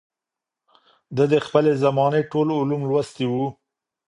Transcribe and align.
ده 1.15 1.23
د 1.33 1.35
خپلې 1.45 1.71
زمانې 1.83 2.21
ټول 2.31 2.47
علوم 2.59 2.81
لوستي 2.89 3.25
وو 3.31 3.45